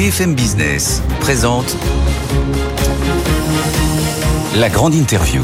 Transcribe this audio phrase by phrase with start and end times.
[0.00, 1.76] BFM Business présente
[4.56, 5.42] la grande interview.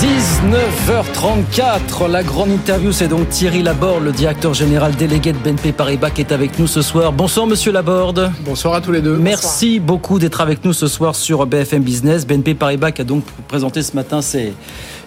[0.00, 6.08] 19h34, la grande interview, c'est donc Thierry Laborde, le directeur général délégué de BNP Paribas,
[6.08, 7.12] qui est avec nous ce soir.
[7.12, 8.32] Bonsoir, monsieur Laborde.
[8.40, 9.18] Bonsoir à tous les deux.
[9.18, 12.26] Merci beaucoup d'être avec nous ce soir sur BFM Business.
[12.26, 14.54] BNP Paribas qui a donc présenté ce matin ses,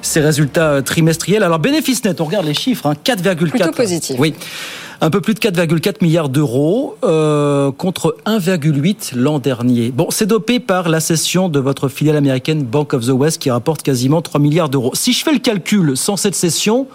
[0.03, 1.41] ses résultats trimestriels.
[1.41, 3.49] Alors, bénéfice net, on regarde les chiffres, hein, 4,4.
[3.49, 4.17] Plutôt positif.
[4.19, 4.35] Oui.
[5.01, 9.91] Un peu plus de 4,4 milliards d'euros euh, contre 1,8 l'an dernier.
[9.91, 13.51] Bon, c'est dopé par la cession de votre filiale américaine Bank of the West qui
[13.51, 14.91] rapporte quasiment 3 milliards d'euros.
[14.93, 16.87] Si je fais le calcul sans cette cession,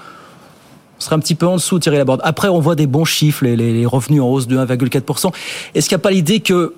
[0.98, 2.20] on serait un petit peu en dessous, Thierry Laborde.
[2.24, 5.32] Après, on voit des bons chiffres, les revenus en hausse de 1,4%.
[5.74, 6.74] Est-ce qu'il n'y a pas l'idée que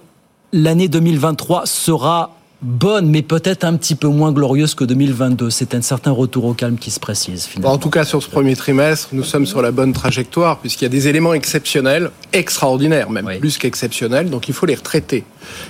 [0.53, 5.51] l'année 2023 sera bonne, mais peut-être un petit peu moins glorieuse que 2022.
[5.51, 7.45] C'est un certain retour au calme qui se précise.
[7.47, 7.75] Finalement.
[7.75, 10.87] En tout cas, sur ce premier trimestre, nous sommes sur la bonne trajectoire, puisqu'il y
[10.87, 13.39] a des éléments exceptionnels, extraordinaires même, oui.
[13.39, 15.25] plus qu'exceptionnels, donc il faut les retraiter.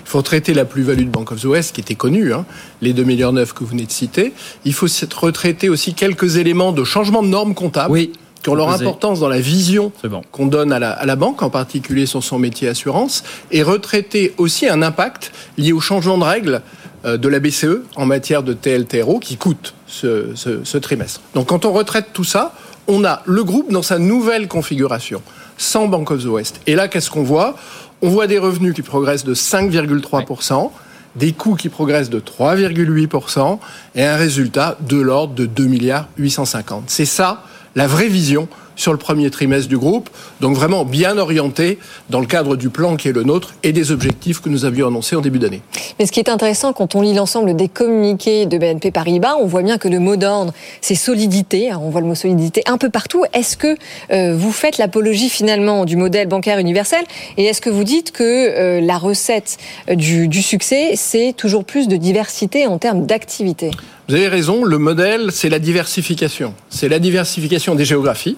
[0.05, 2.45] Il faut retraiter la plus-value de Bank of the West, qui était connue, hein,
[2.83, 4.33] les 2 milliards que vous venez de citer.
[4.65, 4.87] Il faut
[5.17, 7.93] retraiter aussi quelques éléments de changement de normes comptables.
[7.93, 10.23] Oui qui ont leur importance dans la vision bon.
[10.33, 14.35] qu'on donne à la, à la, banque, en particulier sur son métier assurance, et retraiter
[14.37, 16.63] aussi un impact lié au changement de règles
[17.05, 21.21] de la BCE en matière de TLTRO qui coûte ce, trimestre.
[21.35, 22.55] Donc quand on retraite tout ça,
[22.89, 25.23] on a le groupe dans sa nouvelle configuration,
[25.57, 26.61] sans Bank of the West.
[26.67, 27.57] Et là, qu'est-ce qu'on voit?
[28.03, 30.63] On voit des revenus qui progressent de 5,3%.
[30.65, 30.71] Ouais
[31.17, 33.59] des coûts qui progressent de 3,8%
[33.95, 36.85] et un résultat de l'ordre de 2 milliards 850.
[36.87, 41.79] C'est ça la vraie vision sur le premier trimestre du groupe, donc vraiment bien orienté
[42.11, 44.89] dans le cadre du plan qui est le nôtre et des objectifs que nous avions
[44.89, 45.63] annoncés en début d'année.
[45.99, 49.47] Mais ce qui est intéressant quand on lit l'ensemble des communiqués de BNP Paribas, on
[49.47, 51.73] voit bien que le mot d'ordre, c'est solidité.
[51.73, 53.25] on voit le mot solidité un peu partout.
[53.33, 53.77] Est-ce que
[54.13, 57.05] euh, vous faites l'apologie finalement du modèle bancaire universel
[57.37, 61.89] et est-ce que vous dites que euh, la recette du, du succès, c'est toujours plus
[61.89, 63.71] de diversité en termes d'activité?
[64.09, 66.55] Vous avez raison, le modèle, c'est la diversification.
[66.69, 68.37] C'est la diversification des géographies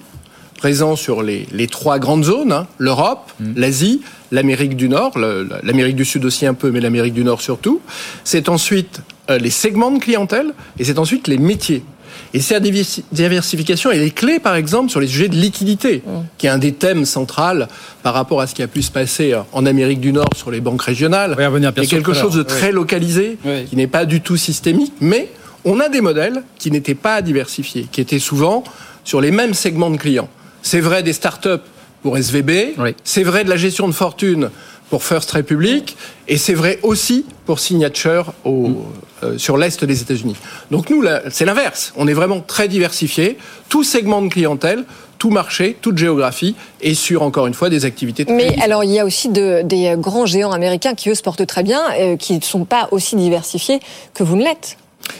[0.64, 3.52] présent sur les, les trois grandes zones, hein, l'Europe, mmh.
[3.56, 4.00] l'Asie,
[4.32, 5.18] l'Amérique du Nord,
[5.62, 7.82] l'Amérique du Sud aussi un peu, mais l'Amérique du Nord surtout.
[8.24, 11.84] C'est ensuite euh, les segments de clientèle et c'est ensuite les métiers.
[12.32, 16.10] Et cette diversification, elle est clé, par exemple, sur les sujets de liquidité, mmh.
[16.38, 17.66] qui est un des thèmes centraux
[18.02, 20.62] par rapport à ce qui a pu se passer en Amérique du Nord sur les
[20.62, 21.36] banques régionales.
[21.76, 22.72] C'est quelque chose de très oui.
[22.72, 23.66] localisé, oui.
[23.66, 25.28] qui n'est pas du tout systémique, mais
[25.66, 28.64] on a des modèles qui n'étaient pas diversifiés, qui étaient souvent
[29.04, 30.30] sur les mêmes segments de clients.
[30.64, 31.62] C'est vrai des start-up
[32.02, 32.96] pour SVB, oui.
[33.04, 34.50] c'est vrai de la gestion de fortune
[34.88, 35.94] pour First Republic,
[36.26, 38.76] et c'est vrai aussi pour Signature au, mm.
[39.24, 40.36] euh, sur l'Est des États-Unis.
[40.70, 41.92] Donc nous, c'est l'inverse.
[41.96, 43.36] On est vraiment très diversifié,
[43.68, 44.84] tout segment de clientèle,
[45.18, 48.90] tout marché, toute géographie, et sur, encore une fois, des activités de Mais alors, il
[48.90, 52.16] y a aussi de, des grands géants américains qui, eux, se portent très bien, euh,
[52.16, 53.80] qui ne sont pas aussi diversifiés
[54.14, 54.78] que vous ne l'êtes.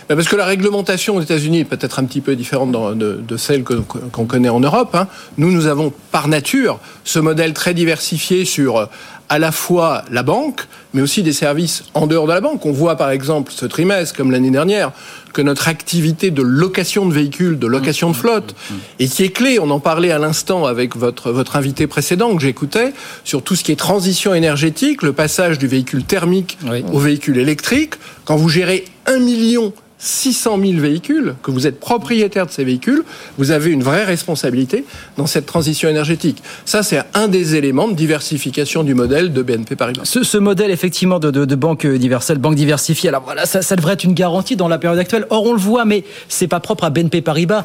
[0.08, 3.82] Parce que la réglementation aux États-Unis est peut-être un petit peu différente de, celle qu'on
[3.82, 4.94] qu connaît en Europe.
[4.94, 5.08] Hein.
[5.38, 8.88] Nous, nous avons par nature ce modèle très diversifié sur
[9.28, 12.64] à la fois la banque, mais aussi des services en dehors de la banque.
[12.66, 14.92] On voit par exemple ce trimestre, comme l'année dernière,
[15.32, 18.54] que notre activité de location de véhicules, de location de flotte,
[18.98, 22.42] et qui est clé, on en parlait à l'instant avec votre, votre invité précédent que
[22.42, 22.92] j'écoutais,
[23.24, 26.84] sur tout ce qui est transition énergétique, le passage du véhicule thermique oui.
[26.92, 27.94] au véhicule électrique.
[28.24, 33.04] Quand vous gérez un million 600 000 véhicules, que vous êtes propriétaire de ces véhicules,
[33.38, 34.84] vous avez une vraie responsabilité
[35.16, 36.42] dans cette transition énergétique.
[36.64, 40.04] Ça, c'est un des éléments de diversification du modèle de BNP Paribas.
[40.04, 43.94] Ce, modèle, effectivement, de, de, de, banque universelle, banque diversifiée, alors voilà, ça, ça devrait
[43.94, 45.26] être une garantie dans la période actuelle.
[45.30, 47.64] Or, on le voit, mais c'est pas propre à BNP Paribas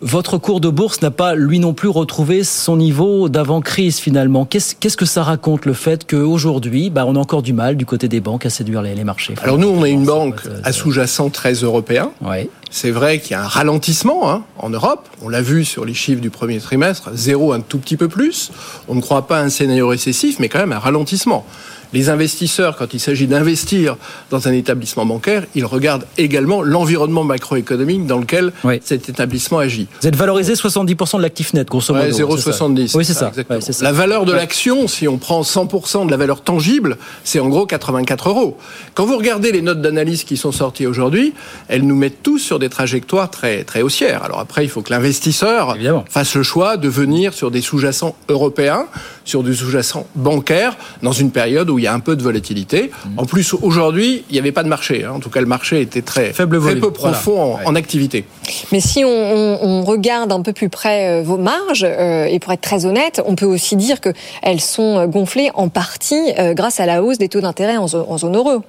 [0.00, 4.44] votre cours de bourse n'a pas, lui non plus, retrouvé son niveau d'avant-crise, finalement.
[4.44, 8.08] Qu'est-ce que ça raconte, le fait qu'aujourd'hui, bah, on a encore du mal, du côté
[8.08, 9.34] des banques, à séduire les, les marchés?
[9.42, 12.10] Alors nous, on est une banque à sous-jacent très européen.
[12.20, 12.50] Ouais.
[12.70, 15.08] C'est vrai qu'il y a un ralentissement hein, en Europe.
[15.22, 18.50] On l'a vu sur les chiffres du premier trimestre, zéro un tout petit peu plus.
[18.88, 21.46] On ne croit pas à un scénario récessif, mais quand même un ralentissement
[21.92, 23.96] les investisseurs, quand il s'agit d'investir
[24.30, 28.80] dans un établissement bancaire, ils regardent également l'environnement macroéconomique dans lequel oui.
[28.84, 29.86] cet établissement agit.
[30.00, 32.06] Vous êtes valorisé 70% de l'actif net, grosso modo.
[32.06, 32.96] Ouais, 0,70.
[32.96, 33.32] Oui, c'est ça.
[33.48, 33.84] Ouais, ça.
[33.84, 37.66] La valeur de l'action, si on prend 100% de la valeur tangible, c'est en gros
[37.66, 38.56] 84 euros.
[38.94, 41.34] Quand vous regardez les notes d'analyse qui sont sorties aujourd'hui,
[41.68, 44.22] elles nous mettent tous sur des trajectoires très, très haussières.
[44.22, 45.76] Alors après, il faut que l'investisseur
[46.08, 48.86] fasse le choix de venir sur des sous-jacents européens,
[49.24, 52.22] sur des sous-jacents bancaires, dans une période où où il y a un peu de
[52.22, 52.90] volatilité.
[53.18, 55.04] En plus, aujourd'hui, il n'y avait pas de marché.
[55.04, 55.12] hein.
[55.14, 58.24] En tout cas, le marché était très, Faible très peu profond en- activité.
[58.72, 62.38] Mais si on, on- on regarde un peu plus près euh, vos marges, euh, et
[62.38, 66.54] pour être très honnête, on peut aussi dire qu'elles sont euh, gonflées en partie euh,
[66.54, 68.62] grâce à la hausse des taux d'intérêt en, en zone euro.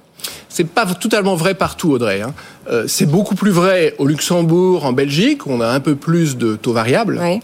[0.50, 2.20] C'est pas totalement vrai partout, Audrey.
[2.20, 2.34] hein.
[2.70, 6.36] Euh, c'est beaucoup plus vrai au Luxembourg, en Belgique, où on a un peu plus
[6.36, 7.18] de taux variables.
[7.18, 7.40] Ouais.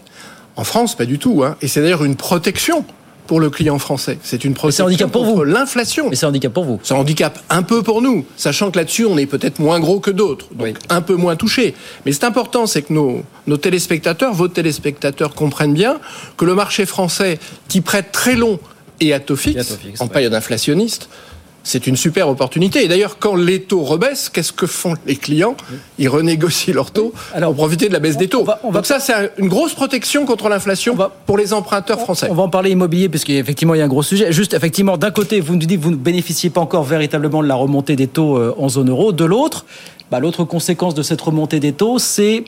[0.57, 1.43] En France, pas du tout.
[1.43, 1.55] hein.
[1.61, 2.85] Et c'est d'ailleurs une protection
[3.27, 4.17] pour le client français.
[4.23, 6.09] C'est une c'est un protection handicap pour contre l'inflation.
[6.09, 6.79] Mais c'est un handicap pour vous.
[6.83, 10.11] Ça handicape un peu pour nous, sachant que là-dessus, on est peut-être moins gros que
[10.11, 10.73] d'autres, donc Oui.
[10.89, 11.73] un peu moins touché.
[12.05, 15.99] Mais c'est important, c'est que nos, nos téléspectateurs, vos téléspectateurs comprennent bien
[16.37, 18.59] que le marché français, qui prête très long
[18.99, 21.09] et à taux fixe, en période inflationniste,
[21.67, 22.85] c'est une super opportunité.
[22.85, 25.57] Et d'ailleurs, quand les taux rebaissent, qu'est-ce que font les clients?
[25.99, 28.41] Ils renégocient leurs taux Alors, pour profiter de la baisse des taux.
[28.41, 31.37] on va- on va- Donc ça, c'est un- une grosse protection contre l'inflation va- pour
[31.37, 32.27] les emprunteurs français.
[32.29, 34.31] On va en parler immobilier puisqu'effectivement il y a un gros sujet.
[34.31, 37.47] Juste effectivement d'un côté vous nous dites que vous ne bénéficiez pas encore véritablement de
[37.47, 39.11] la remontée des taux euh, en zone euro.
[39.11, 39.65] De l'autre,
[40.11, 42.43] bah, l'autre conséquence de cette remontée des taux c'est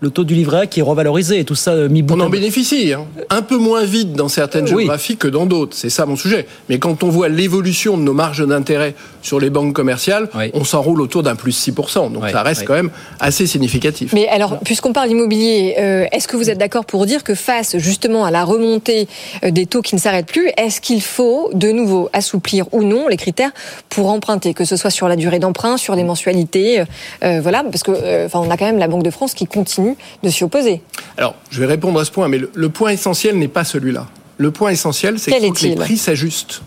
[0.00, 2.20] le taux du livret A qui est revalorisé et tout ça euh, mis bout On
[2.20, 3.04] en bénéficie, hein.
[3.28, 4.68] un peu moins vite dans certaines Oui.
[4.84, 5.76] géographies que dans d'autres.
[5.76, 6.46] C'est ça mon sujet.
[6.68, 10.50] Mais quand on voit l'évolution de nos marges d'intérêt sur les banques commerciales, Oui.
[10.54, 12.10] on s'enroule autour d'un plus 6%.
[12.12, 12.66] Donc Oui, ça reste oui.
[12.66, 14.12] quand même assez significatif.
[14.14, 17.76] Mais alors, puisqu'on parle immobilier, euh, est-ce que vous êtes d'accord pour dire que face
[17.78, 19.06] justement à la remontée
[19.44, 23.06] euh, des taux qui ne s'arrêtent plus, est-ce qu'il faut de nouveau assouplir ou non
[23.08, 23.50] les critères
[23.90, 26.84] pour emprunter, que ce soit sur la durée d'emprunt, sur les mensualités,
[27.22, 29.46] euh, voilà, parce que euh, enfin, on a quand même la Banque de France qui
[29.46, 29.89] continue
[30.22, 30.82] de s'y opposer.
[31.16, 34.06] Alors, je vais répondre à ce point, mais le, le point essentiel n'est pas celui-là.
[34.38, 36.62] Le point essentiel, c'est Quel qu'il faut que les prix s'ajustent.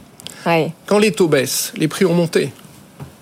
[0.45, 0.71] Ouais.
[0.85, 2.51] Quand les taux baissent, les prix ont monté.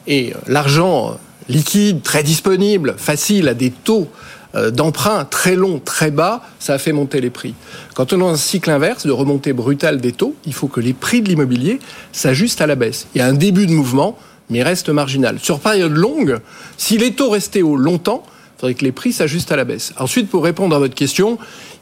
[0.08, 1.14] Et euh, l'argent euh,
[1.48, 4.08] liquide, très disponible, facile, à des taux
[4.56, 7.54] euh, d'emprunt très longs, très bas, ça a fait monter les prix.
[7.94, 10.82] Quand on est dans un cycle inverse de remontée brutale des taux, il faut que
[10.82, 11.80] les prix de l'immobilier
[12.12, 13.08] s'ajustent à la baisse.
[13.16, 14.18] Il y a un début de mouvement,
[14.50, 15.40] mais il reste marginal.
[15.40, 16.40] Sur période longue,
[16.78, 18.24] si les taux restaient haut longtemps,
[18.62, 19.92] faudrait que les prix s'ajustent à la baisse.
[19.98, 21.38] Ensuite, pour répondre à votre question,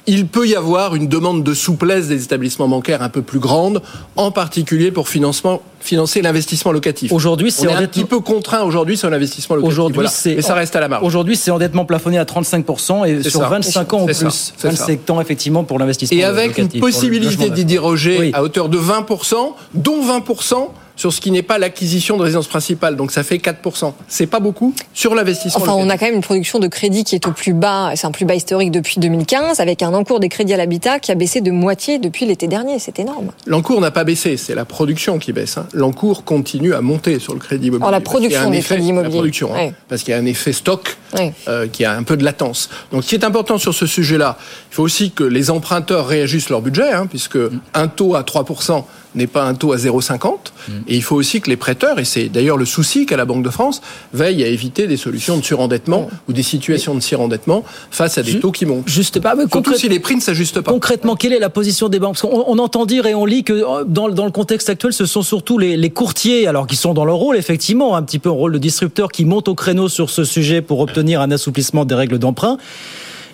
[0.08, 3.82] il peut y avoir une demande de souplesse des établissements bancaires un peu plus grande,
[4.16, 7.12] en particulier pour financement, financer l'investissement locatif.
[7.12, 9.72] Aujourd'hui, On c'est est un petit peu contraint aujourd'hui sur l'investissement locatif.
[9.74, 10.10] Aujourd'hui, Voilà.
[10.10, 11.04] c'est Mais ça reste à la marge.
[11.04, 13.50] Aujourd'hui, c'est endettement plafonné à 35% et sur ça.
[13.50, 14.26] 25 ans ça.
[14.26, 14.54] plus.
[14.58, 14.70] C'est ça.
[14.70, 18.32] 25 ans effectivement pour l'investissement Et avec une locatif, possibilité d'y déroger Oui.
[18.34, 22.98] à hauteur de 20%, dont 20% sur ce qui n'est pas l'acquisition de résidence principale.
[22.98, 23.94] Donc ça fait 4%.
[24.10, 27.16] C'est pas beaucoup sur l'investissement Enfin, on a quand même une production de crédit qui
[27.16, 30.28] est au plus bas, c'est un plus bas historique depuis 2015, avec un encours des
[30.28, 32.80] crédits à l'habitat qui a baissé de moitié depuis l'été dernier.
[32.80, 33.32] C'est énorme.
[33.46, 35.58] L'encours n'a pas baissé, c'est la production qui baisse.
[35.58, 35.68] hein.
[35.74, 37.88] L'encours continue à monter sur le crédit immobilier.
[37.88, 39.14] Alors, la production du effet- crédit immobilier.
[39.14, 39.58] La production, hein.
[39.58, 39.74] Ouais.
[39.88, 41.34] parce qu'il y a un effet stock Ouais.
[41.48, 42.70] euh, qui a un peu de latence.
[42.92, 44.38] Donc, ce qui est important sur ce sujet-là,
[44.70, 47.38] il faut aussi que les emprunteurs réajustent leur budget, hein, puisque
[47.74, 48.86] un taux à 3%
[49.16, 50.54] n'est pas un taux à 0,50.
[50.90, 53.44] Et il faut aussi que les prêteurs, et c'est d'ailleurs le souci qu'a la Banque
[53.44, 53.82] de France,
[54.12, 58.40] veillent à éviter des solutions de surendettement ou des situations de surendettement face à des
[58.40, 58.88] taux qui montent.
[58.88, 60.72] Juste pas, mais Surtout si les prix ne s'ajustent pas.
[60.72, 62.16] Concrètement, quelle est la position des banques?
[62.20, 64.92] Parce qu'on on entend dire et on lit que euh, dans, dans le contexte actuel,
[64.92, 68.18] ce sont surtout les, les courtiers, alors qui sont dans leur rôle, effectivement, un petit
[68.18, 71.30] peu en rôle de disrupteur, qui montent au créneau sur ce sujet pour obtenir un
[71.30, 72.58] assouplissement des règles d'emprunt.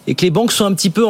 [0.07, 1.09] Et que les banques sont un petit peu en,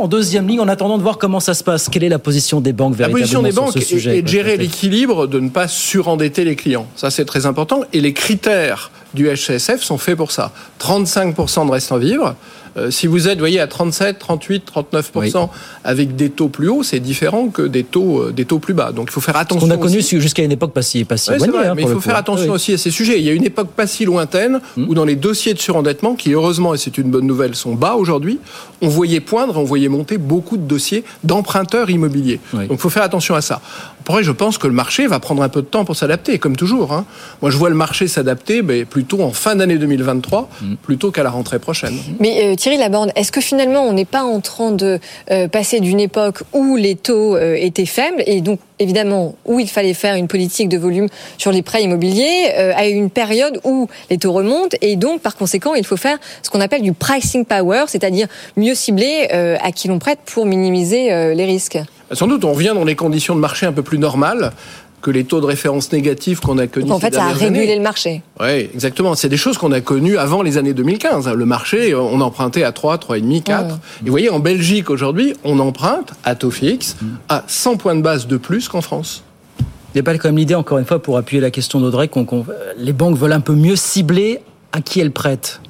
[0.00, 1.88] en deuxième ligne en attendant de voir comment ça se passe.
[1.88, 3.76] Quelle est la position des banques La véritablement position des banques
[4.16, 6.86] est- de gérer l'équilibre, de ne pas surendetter les clients.
[6.94, 7.82] Ça, c'est très important.
[7.94, 10.52] Et les critères du HCSF sont faits pour ça.
[10.80, 12.34] 35% de restant vivre.
[12.76, 15.48] Euh, si vous êtes, voyez, à 37, 38, 39%
[15.84, 18.90] avec des taux plus hauts, c'est différent que des taux, euh, des taux plus bas.
[18.90, 19.68] Donc, il faut faire Ce attention.
[19.68, 21.62] qu'on a connu jusqu'à une époque pas si, pas si Ouais, c'est éloignée.
[21.62, 22.54] vrai, hein, mais il faut faire attention Oui.
[22.54, 23.20] aussi à ces sujets.
[23.20, 24.86] Il y a une époque pas si lointaine Hmm.
[24.88, 27.94] où dans les dossiers de surendettement, qui heureusement, et c'est une bonne nouvelle, sont bas
[27.94, 28.40] aujourd'hui,
[28.82, 32.40] on voyait poindre, on voyait monter beaucoup de dossiers d'emprunteurs immobiliers.
[32.54, 32.66] Oui.
[32.66, 33.60] Donc il faut faire attention à ça.
[34.02, 36.56] Pour je pense que le marché va prendre un peu de temps pour s'adapter, comme
[36.56, 36.92] toujours.
[36.92, 37.04] hein.
[37.40, 40.74] Moi, je vois le marché s'adapter mais plutôt en fin d'année 2023, Hmm.
[40.76, 41.94] plutôt qu'à la rentrée prochaine.
[42.20, 44.98] Mais euh, Thierry Laborde, est-ce que finalement on n'est pas en train de
[45.30, 49.68] euh, passer d'une époque où les taux euh, étaient faibles et donc évidemment où il
[49.68, 51.08] fallait faire une politique de volume
[51.38, 55.36] sur les prêts immobiliers euh, à une période où les taux remontent et donc par
[55.36, 59.72] conséquent il faut faire ce qu'on appelle du pricing power, c'est-à-dire mieux cibler euh, à
[59.72, 61.78] qui l'on prête pour minimiser euh, les risques.
[62.12, 64.52] Sans doute, on revient dans les conditions de marché un peu plus normales
[65.04, 67.60] que les taux de référence négatifs qu'on a connus En ces fait, ça a régulé
[67.64, 67.76] années.
[67.76, 68.22] le marché.
[68.40, 69.14] Oui, exactement.
[69.14, 71.28] C'est des choses qu'on a connues avant les années 2015.
[71.28, 73.66] Le marché, on empruntait à 3, 3,5, 4.
[73.66, 73.68] Mmh.
[73.68, 76.96] Et vous voyez, en Belgique aujourd'hui, on emprunte à taux fixe
[77.28, 79.22] à 100 points de base de plus qu'en France.
[79.60, 79.64] Il
[79.96, 82.24] n'y a pas quand même l'idée, encore une fois, pour appuyer la question d'Audrey, qu'on,
[82.24, 82.46] qu'on-
[82.78, 84.40] les banques veulent un peu mieux cibler
[84.72, 85.60] à qui elles prêtent.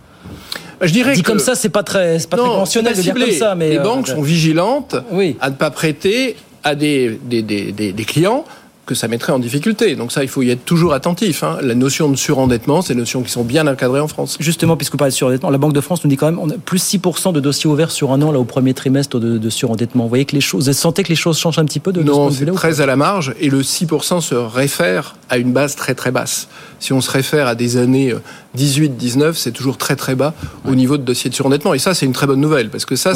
[0.80, 3.02] Je dirais Dit que comme ça, c'est pas très, pas très non, conventionnel c'est de
[3.02, 3.30] dire ciblé.
[3.30, 5.36] comme ça, mais les euh, banques sont vigilantes Oui.
[5.40, 8.44] à ne pas prêter à des, des, des, des- des clients
[8.86, 9.96] que ça mettrait en difficulté.
[9.96, 11.42] Donc ça, il faut y être toujours attentif.
[11.42, 11.58] Hein.
[11.62, 14.36] La notion de surendettement, c'est des notions qui sont bien encadrées en France.
[14.40, 16.50] Justement, puisque vous parlez de surendettement, la Banque de France nous dit quand même on
[16.50, 20.04] a plus 6% de dossiers ouverts sur un an là au premier trimestre de, surendettement.
[20.04, 22.02] Vous voyez que les choses, vous sentez que les choses changent un petit peu de,
[22.02, 25.94] non, c'est très à la marge et le 6% se réfère à une base très
[25.94, 26.48] très basse.
[26.80, 28.14] Si on se réfère à des années
[28.54, 30.34] 18, euh, 19, c'est toujours très très bas
[30.66, 31.75] au niveau de dossiers de surendettement.
[31.75, 33.12] Et ça, c'est une très bonne nouvelle parce que ça,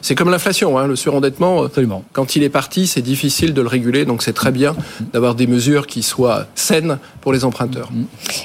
[0.00, 0.78] c'est comme l'inflation.
[0.78, 0.86] Hein.
[0.86, 2.04] Le surendettement, Absolument.
[2.12, 4.04] quand il est parti, c'est difficile de le réguler.
[4.04, 4.76] Donc c'est très bien
[5.12, 7.90] d'avoir des mesures qui soient saines pour les emprunteurs.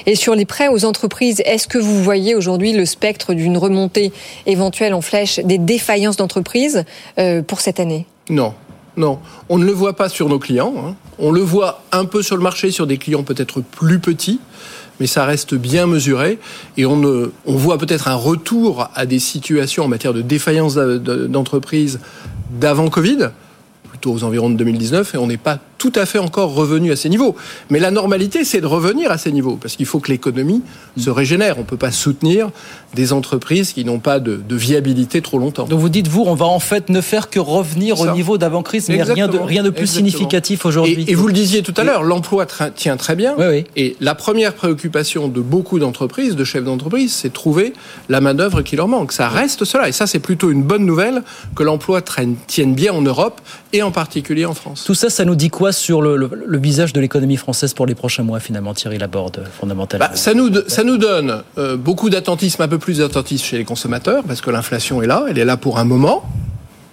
[0.06, 4.12] Et sur les prêts aux entreprises, est-ce que vous voyez aujourd'hui le spectre d'une remontée
[4.46, 6.84] éventuelle en flèche des défaillances d'entreprises
[7.18, 8.06] euh, pour cette année?
[8.30, 8.54] Non.
[8.98, 10.74] Non, on ne le voit pas sur nos clients.
[10.76, 10.96] Hein.
[11.20, 14.40] On le voit un peu sur le marché sur des clients peut-être plus petits,
[15.00, 16.38] mais ça reste bien mesuré.
[16.76, 22.00] Et on, on voit peut-être un retour à des situations en matière de défaillance d'entreprise
[22.50, 23.30] d'avant Covid
[23.88, 26.96] plutôt aux environs de 2019, et on n'est pas tout à fait encore revenu à
[26.96, 27.36] ces niveaux.
[27.70, 30.62] Mais la normalité, c'est de revenir à ces niveaux, parce qu'il faut que l'économie
[30.96, 31.56] se régénère.
[31.56, 32.50] On ne peut pas soutenir
[32.94, 35.66] des entreprises qui n'ont pas de, viabilité trop longtemps.
[35.66, 38.88] Donc vous dites, vous, on va en fait ne faire que revenir au niveau d'avant-crise,
[38.88, 41.04] mais rien de, rien de plus significatif aujourd'hui.
[41.06, 43.36] Et, vous le disiez tout à l'heure, l'emploi tient très bien.
[43.76, 47.72] Et la première préoccupation de beaucoup d'entreprises, de chefs d'entreprise, c'est trouver
[48.08, 49.12] la main-d'œuvre qui leur manque.
[49.12, 49.88] Ça reste cela.
[49.88, 51.22] Et ça, c'est plutôt une bonne nouvelle
[51.54, 53.40] que l'emploi tienne bien en Europe
[53.72, 54.84] et en particulier en France.
[54.84, 58.22] Tout ça, ça nous dit quoi sur le, visage de l'économie française pour les prochains
[58.22, 62.68] mois, finalement, Thierry Laborde, fondamentalement bah, ça, nous, ça nous donne euh, beaucoup d'attentisme, un
[62.68, 65.78] peu plus d'attentisme chez les consommateurs, parce que l'inflation est là, elle est là pour
[65.78, 66.24] un moment.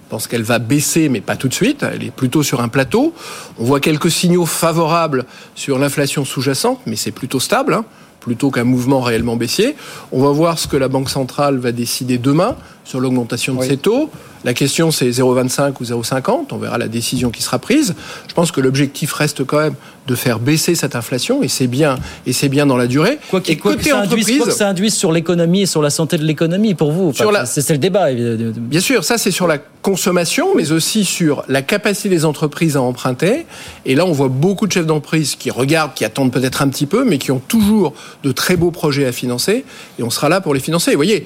[0.06, 1.84] Je pense qu'elle va baisser, mais pas tout de suite.
[1.84, 3.14] Elle est plutôt sur un plateau.
[3.58, 7.74] On voit quelques signaux favorables sur l'inflation sous-jacente, mais c'est plutôt stable.
[7.74, 7.86] Hein,
[8.26, 9.76] plutôt qu'un mouvement réellement baissier.
[10.12, 13.78] On va voir ce que la Banque centrale va décider demain sur l'augmentation de ses
[13.78, 14.10] taux.
[14.46, 16.46] La question, c'est 0,25 ou 0,50.
[16.52, 17.96] On verra la décision qui sera prise.
[18.28, 19.74] Je pense que l'objectif reste quand même
[20.06, 21.98] de faire baisser cette inflation, et c'est bien,
[22.28, 23.18] et c'est bien dans la durée.
[23.32, 25.90] Quoi, et quoi, que ça induise, quoi que ça induise sur l'économie et sur la
[25.90, 27.12] santé de l'économie pour vous.
[27.46, 28.14] c'est le débat.
[28.14, 32.84] Bien sûr, ça c'est sur la consommation, mais aussi sur la capacité des entreprises à
[32.84, 33.48] emprunter.
[33.88, 36.86] Et là, on voit beaucoup de chefs d'entreprise qui regardent, qui attendent peut-être un petit
[36.86, 39.66] peu, mais qui ont toujours de très beaux projets à financer.
[39.98, 40.92] Et on sera là pour les financer.
[40.92, 41.26] Vous voyez,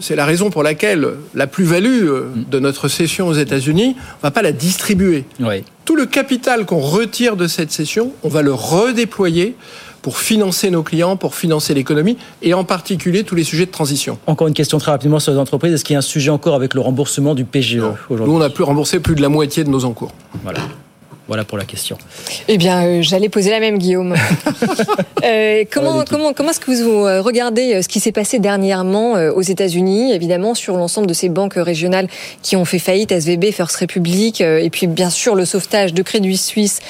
[0.00, 4.30] c'est la raison pour laquelle la plus-value euh, de notre cession aux États-Unis, on va
[4.30, 5.24] pas la distribuer.
[5.84, 9.54] Tout le capital qu'on retire de cette cession, on va le redéployer
[10.02, 14.18] pour financer nos clients, pour financer l'économie, et en particulier tous les sujets de transition.
[14.26, 15.72] Encore une question très rapidement sur les entreprises.
[15.72, 18.40] Est-ce qu'il y a un sujet encore avec le remboursement du PGE aujourd'hui Nous, on
[18.40, 20.12] a pu rembourser plus de la moitié de nos encours.
[20.44, 20.60] Voilà.
[21.28, 21.98] Voilà pour la question.
[22.46, 24.14] Eh bien, euh, j'allais poser la même, Guillaume.
[25.24, 29.42] euh, comment comment, comment est-ce que vous euh, regardez ce qui s'est passé dernièrement aux
[29.42, 32.08] États-Unis, évidemment, sur l'ensemble de ces banques régionales
[32.42, 36.36] qui ont fait faillite, SVB, First Republic, et puis bien sûr le sauvetage de Crédit
[36.36, 36.80] Suisse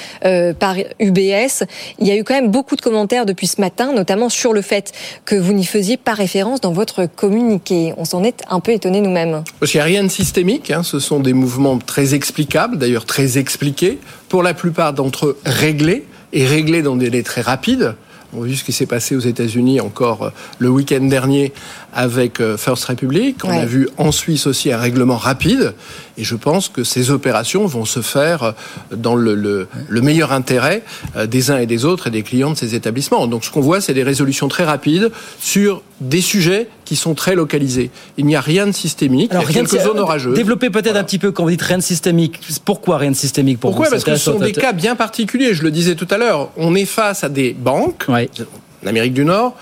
[0.58, 1.64] par UBS.
[1.98, 4.62] Il y a eu quand même beaucoup de commentaires depuis ce matin, notamment sur le
[4.62, 4.92] fait
[5.24, 7.94] que vous n'y faisiez pas référence dans votre communiqué.
[7.96, 9.44] On s'en est un peu étonné nous-mêmes.
[9.60, 10.70] Parce qu'il n'y a rien de systémique.
[10.70, 10.82] Hein.
[10.82, 16.04] Ce sont des mouvements très explicables, d'ailleurs très expliqués pour la plupart d'entre eux réglés,
[16.32, 17.94] et réglés dans des délais très rapides.
[18.32, 21.52] On a vu ce qui s'est passé aux États-Unis encore euh, le week-end dernier
[21.94, 23.44] avec euh, First Republic.
[23.44, 25.74] On a vu en Suisse aussi un règlement rapide.
[26.18, 28.52] Et je pense que ces opérations vont se faire euh,
[28.94, 30.82] dans le, le, le meilleur intérêt
[31.26, 33.26] des uns et des autres et des clients de ces établissements.
[33.28, 37.34] Donc ce qu'on voit, c'est des résolutions très rapides sur des sujets qui sont très
[37.34, 37.90] localisés.
[38.18, 39.30] Il n'y a rien de systémique.
[39.32, 40.34] Alors, il y a quelques zones orageuses.
[40.34, 42.40] Développez peut-être un petit peu quand vous dites rien de systémique.
[42.64, 45.54] Pourquoi rien de systémique pour Pourquoi Parce que ce sont des cas bien particuliers.
[45.54, 46.50] Je le disais tout à l'heure.
[46.56, 49.56] On est face à des banques, en Amérique du Nord,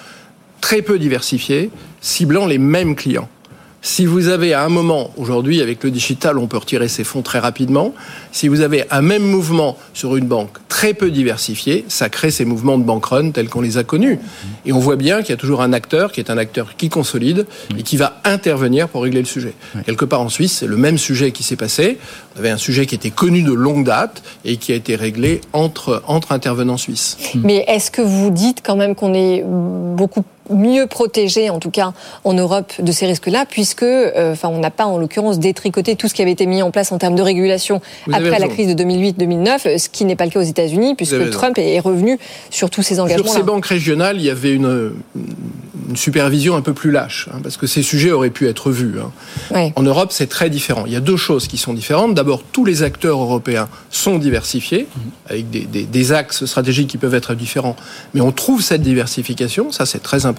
[0.61, 3.29] très peu diversifiées, ciblant les mêmes clients.
[3.87, 7.21] Si vous avez à un moment, aujourd'hui avec le digital, on peut retirer ses fonds
[7.21, 7.93] très rapidement,
[8.33, 12.47] si vous avez un même mouvement sur une banque très peu diversifiée, ça crée ces
[12.47, 14.19] mouvements de bank run tels qu'on les a connus.
[14.65, 16.89] Et on voit bien qu'il y a toujours un acteur qui est un acteur qui
[16.89, 17.47] consolide
[17.79, 19.53] et qui va intervenir pour régler le sujet.
[19.85, 21.99] Quelque part en Suisse, c'est le même sujet qui s'est passé.
[22.35, 25.43] On avait un sujet qui était connu de longue date et qui a été réglé
[25.53, 27.19] entre, entre intervenants suisses.
[27.35, 31.93] Mais est-ce que vous dites quand même qu'on est beaucoup mieux protégé, en tout cas
[32.25, 36.09] en Europe, de ces risques-là, puisque, euh, enfin, on n'a pas en l'occurrence détricoté tout
[36.09, 37.81] ce qui avait été mis en place en termes de régulation
[38.13, 41.59] après la crise de 2008-2009, ce qui n'est pas le cas aux États-Unis, puisque Trump
[41.59, 42.19] est revenu
[42.51, 43.25] sur tous ces engagements.
[43.25, 44.93] Sur ces banques régionales, il y avait une,
[45.89, 48.95] une supervision un peu plus lâche, hein, parce que ces sujets auraient pu être vus.
[49.53, 49.71] Hein.
[49.77, 50.85] En Europe, c'est très différent.
[50.87, 52.15] Il y a deux choses qui sont différentes.
[52.15, 55.03] D'abord, tous les acteurs européens sont diversifiés, mhm.
[55.29, 57.77] avec des, des, des, axes stratégiques qui peuvent être différents,
[58.13, 60.34] mais on trouve cette diversification, ça c'est très important.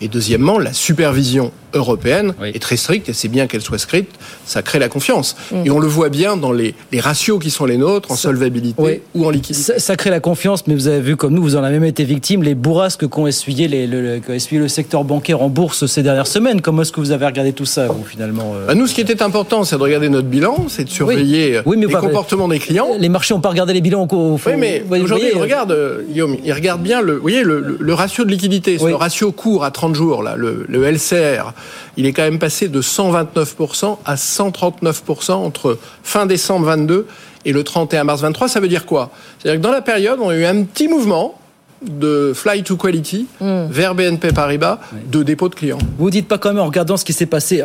[0.00, 4.14] Et deuxièmement, la supervision européenne est très stricte, et c'est bien qu'elle soit stricte,
[4.44, 5.36] ça crée la confiance.
[5.52, 5.66] Mhm.
[5.66, 9.02] Et on le voit bien dans les, les, ratios qui sont les nôtres, en solvabilité
[9.14, 9.62] ou en liquidité.
[9.62, 11.88] Ça, ça, crée la confiance, mais vous avez vu comme nous, vous en avez même
[11.88, 16.02] été victime, les bourrasques qu'ont essuyé, les, le, essuyé le secteur bancaire en bourse ces
[16.02, 16.60] dernières semaines.
[16.60, 18.66] Comment est-ce que vous avez regardé tout ça, vous, finalement euh...
[18.66, 21.76] Bah, nous, ce qui était important, c'est de regarder notre bilan, c'est de surveiller oui.
[21.78, 22.88] les comportements des clients.
[22.98, 26.36] Les marchés n'ont pas regardé les bilans au Oui, mais aujourd'hui, ils regardent, euh, Guillaume,
[26.44, 28.90] ils regardent bien le, vous voyez, le, le ratio de liquidité, oui.
[28.90, 31.52] le ratio court à 30 jours, là, le, le LCR,
[31.96, 37.06] il est quand même passé de 129% à 139% entre fin décembre 22
[37.44, 38.48] et le 31 mars 23.
[38.48, 39.10] Ça veut dire quoi?
[39.38, 41.38] C'est-à-dire que dans la période, on a eu un petit mouvement
[41.82, 43.66] de fly to quality mm.
[43.70, 45.00] vers BNP Paribas oui.
[45.10, 45.78] de dépôt de clients.
[45.98, 47.62] Vous dites pas quand même en regardant ce qui s'est passé,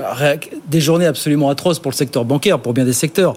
[0.67, 3.33] des journées absolument atroces pour le secteur bancaire, pour bien des secteurs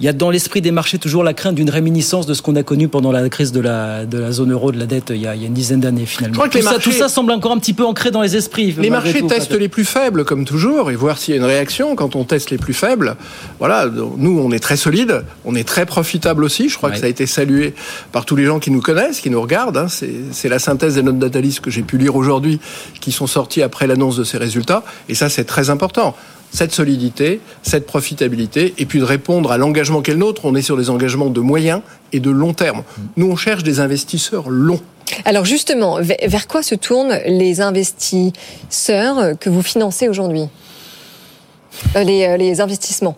[0.00, 2.54] il y a dans l'esprit des marchés toujours la crainte d'une réminiscence de ce qu'on
[2.54, 5.16] a connu pendant la crise de la, de la zone euro, de la dette, il
[5.16, 6.34] y a, il y a une dizaine d'années finalement.
[6.34, 8.36] Je crois que tout, ça, tout, ça, semble encore un petit peu ancré dans les
[8.36, 8.74] esprits.
[8.78, 11.46] Les marchés tout, testent les plus faibles, comme toujours, et voir s'il y a une
[11.46, 13.16] réaction quand on teste les plus faibles.
[13.58, 16.68] Voilà, nous, on est très solide, on est très profitable aussi.
[16.68, 16.94] Je crois ouais.
[16.94, 17.74] que ça a été salué
[18.12, 19.78] par tous les gens qui nous connaissent, qui nous regardent.
[19.78, 19.86] Hein.
[19.88, 22.60] C'est la synthèse des notes d'analyse que j'ai pu lire aujourd'hui,
[23.00, 24.84] qui sont sorties après l'annonce de ces résultats.
[25.08, 26.14] Et ça, c'est très important
[26.50, 30.42] cette solidité, cette profitabilité, et puis de répondre à l'engagement qu'est le nôtre.
[30.44, 32.82] On est sur des engagements de moyen et de long terme.
[33.16, 34.80] Nous, on cherche des investisseurs longs.
[35.24, 40.48] Alors justement, vers quoi se tournent les investisseurs que vous financez aujourd'hui?
[41.96, 43.16] Euh, les, euh, les investissements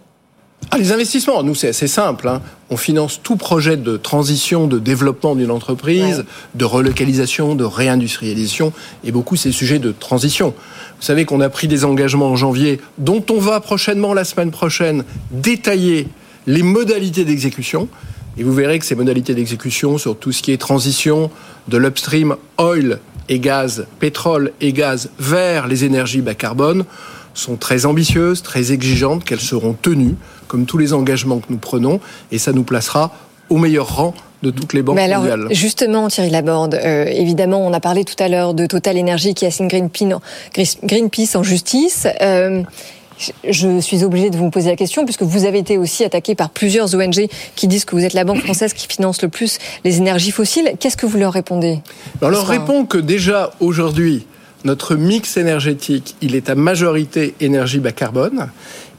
[0.72, 2.28] ah, les investissements, nous, c'est assez simple.
[2.28, 2.42] Hein.
[2.70, 6.24] On finance tout projet de transition, de développement d'une entreprise, ouais.
[6.54, 8.72] de relocalisation, de réindustrialisation,
[9.02, 10.54] et beaucoup ces sujets de transition.
[10.98, 14.52] Vous savez qu'on a pris des engagements en janvier, dont on va prochainement, la semaine
[14.52, 16.06] prochaine, détailler
[16.46, 17.88] les modalités d'exécution.
[18.38, 21.32] Et vous verrez que ces modalités d'exécution sur tout ce qui est transition
[21.66, 26.84] de l'upstream oil et gaz, pétrole et gaz vers les énergies bas carbone
[27.34, 30.16] sont très ambitieuses, très exigeantes, qu'elles seront tenues
[30.48, 32.00] comme tous les engagements que nous prenons,
[32.32, 33.12] et ça nous placera
[33.50, 35.48] au meilleur rang de toutes les banques Mais alors, mondiales.
[35.50, 39.46] Justement, Thierry Laborde, euh, évidemment, on a parlé tout à l'heure de Total Energy qui
[39.46, 42.06] assigne Greenpeace en justice.
[42.22, 42.62] Euh,
[43.48, 46.50] je suis obligée de vous poser la question puisque vous avez été aussi attaqué par
[46.50, 49.98] plusieurs ONG qui disent que vous êtes la banque française qui finance le plus les
[49.98, 50.72] énergies fossiles.
[50.80, 51.80] Qu'est-ce que vous leur répondez?
[52.22, 54.26] On leur répond que déjà aujourd'hui,
[54.64, 58.50] notre mix énergétique, il est à majorité énergie bas carbone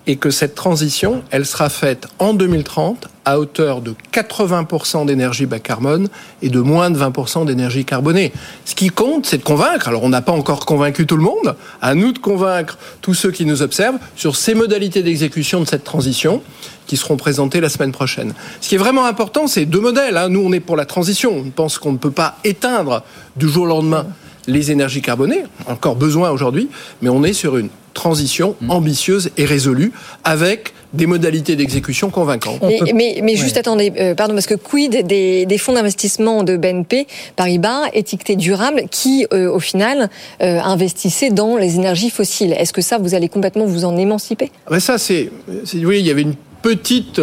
[0.07, 5.59] et que cette transition, elle sera faite en 2030 à hauteur de 80% d'énergie bas
[5.59, 6.09] carbone
[6.41, 8.33] et de moins de 20% d'énergie carbonée.
[8.65, 9.87] Ce qui compte, c'est de convaincre.
[9.87, 11.55] Alors, on n'a pas encore convaincu tout le monde.
[11.81, 15.83] À nous de convaincre tous ceux qui nous observent sur ces modalités d'exécution de cette
[15.83, 16.41] transition
[16.87, 18.33] qui seront présentées la semaine prochaine.
[18.59, 20.17] Ce qui est vraiment important, c'est deux modèles.
[20.17, 20.29] Hein.
[20.29, 21.31] Nous, on est pour la transition.
[21.45, 23.03] On pense qu'on ne peut pas éteindre
[23.35, 24.07] du jour au lendemain
[24.47, 26.69] les énergies carbonées, encore besoin aujourd'hui,
[27.01, 28.71] mais on est sur une transition mmh.
[28.71, 29.91] ambitieuse et résolue
[30.23, 32.61] avec des modalités d'exécution convaincantes.
[32.61, 32.85] Mais, peut...
[32.93, 33.59] mais, mais, juste ouais.
[33.59, 38.83] attendez, euh, pardon, parce que quid des, des fonds d'investissement de BNP Paribas étiquetés durables
[38.91, 40.09] qui, euh, au final,
[40.41, 42.53] euh, investissaient dans les énergies fossiles?
[42.53, 44.51] Est-ce que ça, vous allez complètement vous en émanciper?
[44.65, 45.29] Ah ben Ça, c'est,
[45.75, 47.21] oui, il y avait une petite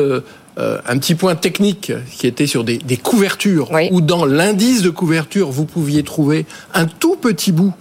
[0.59, 3.88] euh, un petit point technique qui était sur des, des couvertures, oui.
[3.92, 7.73] où dans l'indice de couverture, vous pouviez trouver un tout petit bout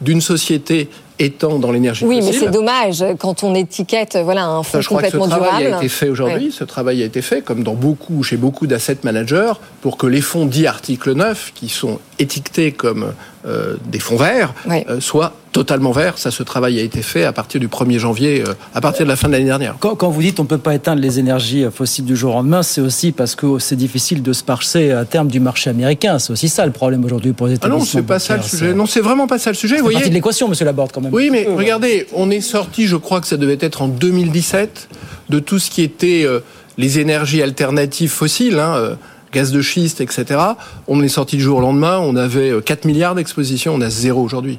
[0.00, 0.88] d'une société
[1.20, 2.30] étant dans l'énergie oui, fossile.
[2.30, 5.36] Oui, mais c'est dommage quand on étiquette voilà un fonds je crois complètement que ce
[5.36, 5.50] durable.
[5.50, 6.52] travail a été fait aujourd'hui.
[6.52, 10.22] Ce travail a été fait, comme dans beaucoup, chez beaucoup d'asset managers, pour que les
[10.22, 13.12] fonds dits article 9, qui sont étiquetés comme
[13.46, 16.18] euh, des fonds verts, euh, soient totalement vert.
[16.18, 19.10] Ça, ce travail a été fait à partir du 1er janvier, euh, à partir de
[19.10, 19.76] la fin de l'année dernière.
[19.80, 22.36] Quand, quand, vous dites on ne peut pas éteindre les énergies fossiles du jour au
[22.36, 26.18] lendemain, c'est aussi parce que c'est difficile de se passer à terme du marché américain.
[26.18, 27.76] C'est aussi ça le problème aujourd'hui pour les États-Unis.
[27.76, 28.74] Ah non, c'est pas ça le sujet.
[28.74, 29.78] Non, c'est vraiment pas ça le sujet.
[29.78, 31.12] C'est partie de l'équation, Monsieur Laborde, quand même.
[31.12, 34.88] Oui, mais regardez, on est sorti, je crois que ça devait être en 2017,
[35.28, 36.40] de tout ce qui était euh,
[36.78, 38.58] les énergies alternatives fossiles.
[38.58, 38.94] Hein, euh,
[39.32, 40.40] gaz de schiste, etc.
[40.88, 44.20] On est sorti du jour au lendemain, on avait 4 milliards d'expositions, on a zéro
[44.20, 44.58] aujourd'hui.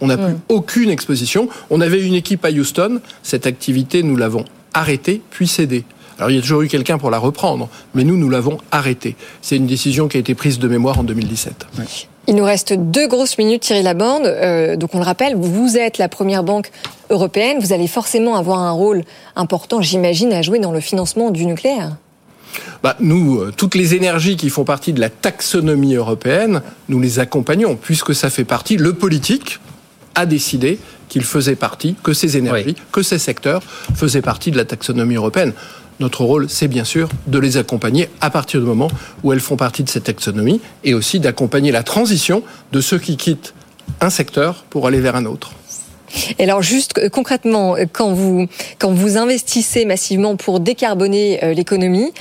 [0.00, 1.48] On n'a plus aucune exposition.
[1.70, 3.00] On avait une équipe à Houston.
[3.22, 5.84] Cette activité, nous l'avons arrêtée, puis cédée.
[6.18, 9.16] Alors, il y a toujours eu quelqu'un pour la reprendre, mais nous, nous l'avons arrêtée.
[9.40, 11.66] C'est une décision qui a été prise de mémoire en 2017.
[11.78, 11.84] Ouais.
[12.28, 14.26] Il nous reste deux grosses minutes, Thierry Laborde.
[14.26, 16.70] Euh, donc, on le rappelle, vous êtes la première banque
[17.08, 17.56] européenne.
[17.58, 19.02] Vous allez forcément avoir un rôle
[19.34, 21.96] important, j'imagine, à jouer dans le financement du nucléaire.
[22.82, 27.18] Bah, nous, euh, toutes les énergies qui font partie de la taxonomie européenne, nous les
[27.18, 29.58] accompagnons, puisque ça fait partie, le politique,
[30.14, 33.62] a décidé qu'il faisait partie, que ces énergies, que ces secteurs
[33.94, 35.52] faisaient partie de la taxonomie européenne.
[35.98, 38.88] Notre rôle, c'est bien sûr de les accompagner à partir du moment
[39.22, 42.42] où elles font partie de cette taxonomie et aussi d'accompagner la transition
[42.72, 43.52] de ceux qui quittent
[44.00, 45.52] un secteur pour aller vers un autre.
[46.38, 48.46] Et alors juste euh, concrètement, euh, quand vous,
[48.78, 52.12] quand vous investissez massivement pour décarboner euh, l'économie,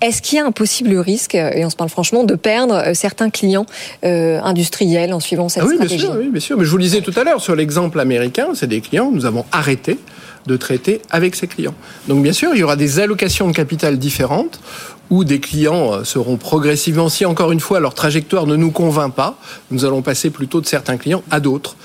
[0.00, 3.30] est-ce qu'il y a un possible risque, et on se parle franchement, de perdre certains
[3.30, 3.66] clients
[4.02, 6.56] industriels en suivant cette ah oui, stratégie bien sûr, Oui, bien sûr.
[6.58, 9.26] Mais je vous le disais tout à l'heure, sur l'exemple américain, c'est des clients, nous
[9.26, 9.98] avons arrêté
[10.46, 11.74] de traiter avec ces clients.
[12.08, 14.60] Donc bien sûr, il y aura des allocations de capital différentes
[15.10, 19.38] où des clients seront progressivement, si encore une fois leur trajectoire ne nous convainc pas,
[19.70, 21.76] nous allons passer plutôt de certains clients à d'autres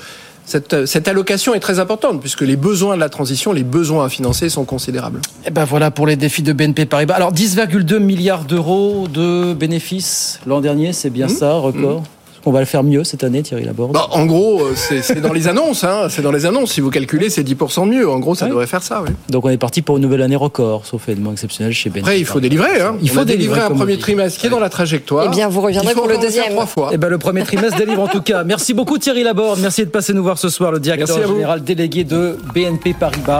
[0.49, 4.49] cette, allocation est très importante puisque les besoins de la transition, les besoins à financer
[4.49, 5.19] sont considérables.
[5.43, 7.13] Et eh ben voilà pour les défis de BNP Paribas.
[7.13, 11.29] Alors 10,2 milliards d'euros de bénéfices l'an dernier, c'est bien mmh.
[11.29, 12.01] ça, record?
[12.01, 12.18] Mmh.
[12.45, 15.33] On va le faire mieux cette année, Thierry Laborde bah, En gros, euh, c'est dans
[15.33, 15.83] les annonces.
[15.83, 16.73] Hein, c'est dans les annonces.
[16.73, 18.09] Si vous calculez, c'est 10% de mieux.
[18.09, 19.01] En gros, ça devrait faire ça.
[19.03, 19.11] Oui.
[19.29, 21.99] Donc on est parti pour une nouvelle année record, sauf événement exceptionnel chez BNP.
[21.99, 22.81] Après, il faut délivrer.
[22.81, 22.97] Hein.
[23.01, 25.25] Il faut délivrer, un premier trimestre qui est dans la trajectoire.
[25.27, 26.51] Eh bien, vous reviendrez pour le deuxième.
[26.51, 26.89] Trois fois.
[26.93, 28.43] Eh ben, le premier trimestre délivre en tout cas.
[28.43, 29.59] Merci beaucoup Thierry Laborde.
[29.59, 33.37] Merci de passer nous voir ce soir, le directeur général délégué de BNP Paribas.